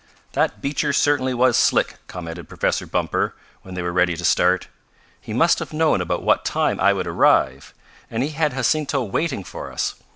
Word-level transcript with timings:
"That 0.31 0.63
Beecher 0.63 0.93
certainly 0.93 1.35
was 1.35 1.55
slick," 1.55 1.97
commented 2.07 2.49
Professor 2.49 2.87
Bumper 2.87 3.35
when 3.61 3.75
they 3.75 3.83
were 3.83 3.93
ready 3.93 4.17
to 4.17 4.25
start. 4.25 4.67
"He 5.21 5.31
must 5.31 5.59
have 5.59 5.73
known 5.73 6.01
about 6.01 6.23
what 6.23 6.43
time 6.43 6.79
I 6.79 6.91
would 6.91 7.05
arrive, 7.05 7.71
and 8.09 8.23
he 8.23 8.29
had 8.29 8.53
Jacinto 8.55 9.03
waiting 9.03 9.43
for 9.43 9.71
us. 9.71 9.93